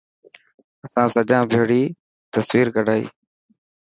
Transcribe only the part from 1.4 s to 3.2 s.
ڀيڙي تصويرو ڪڌائي.